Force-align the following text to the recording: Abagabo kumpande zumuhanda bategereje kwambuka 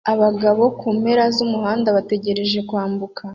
Abagabo 0.13 0.63
kumpande 0.79 1.25
zumuhanda 1.35 1.95
bategereje 1.97 2.59
kwambuka 2.69 3.21